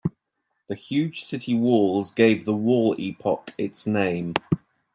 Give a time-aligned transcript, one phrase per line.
[0.67, 4.33] The huge city walls gave the wall epoch its name.